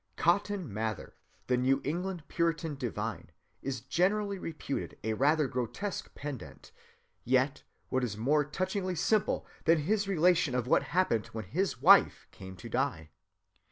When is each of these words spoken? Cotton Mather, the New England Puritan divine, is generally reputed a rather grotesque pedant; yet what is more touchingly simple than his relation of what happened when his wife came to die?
Cotton 0.15 0.73
Mather, 0.73 1.13
the 1.45 1.57
New 1.57 1.79
England 1.83 2.23
Puritan 2.27 2.73
divine, 2.73 3.29
is 3.61 3.81
generally 3.81 4.39
reputed 4.39 4.97
a 5.03 5.13
rather 5.13 5.45
grotesque 5.47 6.15
pedant; 6.15 6.71
yet 7.23 7.61
what 7.89 8.03
is 8.03 8.17
more 8.17 8.43
touchingly 8.43 8.95
simple 8.95 9.45
than 9.65 9.81
his 9.83 10.07
relation 10.07 10.55
of 10.55 10.65
what 10.65 10.81
happened 10.97 11.27
when 11.27 11.45
his 11.45 11.83
wife 11.83 12.27
came 12.31 12.55
to 12.55 12.67
die? 12.67 13.11